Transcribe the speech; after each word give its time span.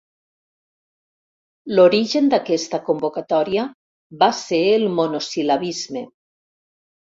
L'origen 1.79 2.31
d'aquesta 2.35 2.81
convocatòria 2.89 3.67
va 4.25 4.33
ser 4.41 4.63
el 4.81 4.89
monosil·labisme. 4.97 6.07